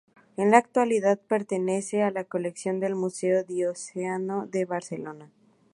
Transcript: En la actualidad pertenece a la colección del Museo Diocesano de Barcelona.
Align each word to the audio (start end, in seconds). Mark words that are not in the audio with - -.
En 0.35 0.49
la 0.49 0.57
actualidad 0.57 1.19
pertenece 1.27 2.01
a 2.01 2.09
la 2.09 2.23
colección 2.23 2.79
del 2.79 2.95
Museo 2.95 3.43
Diocesano 3.43 4.47
de 4.47 4.65
Barcelona. 4.65 5.29